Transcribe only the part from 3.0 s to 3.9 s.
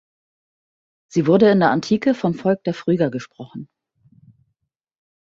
gesprochen.